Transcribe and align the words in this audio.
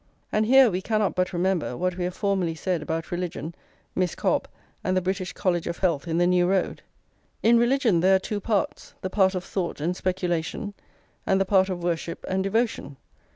And 0.31 0.47
here 0.47 0.71
we 0.71 0.81
cannot 0.81 1.13
but 1.13 1.31
remember 1.31 1.77
what 1.77 1.95
we 1.95 2.05
have 2.05 2.15
formerly 2.15 2.55
said 2.55 2.81
about 2.81 3.11
religion, 3.11 3.53
Miss 3.93 4.15
Cobbe, 4.15 4.47
and 4.83 4.97
the 4.97 5.01
British 5.01 5.31
College 5.33 5.67
of 5.67 5.77
Health 5.77 6.07
in 6.07 6.17
the 6.17 6.25
New 6.25 6.47
Road. 6.47 6.81
In 7.43 7.59
religion 7.59 7.99
there 7.99 8.15
are 8.15 8.17
two 8.17 8.39
parts, 8.39 8.95
the 9.03 9.11
part 9.11 9.35
of 9.35 9.43
thought 9.43 9.79
and 9.79 9.95
speculation, 9.95 10.73
and 11.27 11.39
the 11.39 11.45
part 11.45 11.69
of 11.69 11.83
worship 11.83 12.25
and 12.27 12.41
devotion. 12.43 12.97